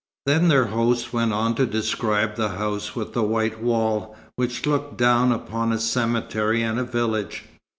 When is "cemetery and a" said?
5.77-6.83